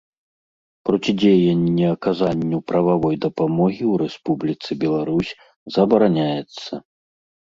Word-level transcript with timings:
Процідзеянне 0.89 1.83
аказанню 1.95 2.57
прававой 2.71 3.15
дапамогі 3.25 3.77
ў 3.77 3.93
Рэспубліцы 4.03 4.69
Беларусь 4.85 5.31
забараняецца. 5.77 6.73